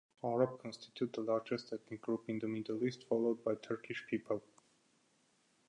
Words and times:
Arabs 0.23 0.59
constitute 0.59 1.13
the 1.13 1.21
largest 1.21 1.71
ethnic 1.71 2.01
group 2.01 2.23
in 2.27 2.39
the 2.39 2.47
Middle 2.47 2.83
East, 2.83 3.03
followed 3.07 3.43
by 3.43 3.53
Turkic 3.53 4.07
people. 4.09 4.41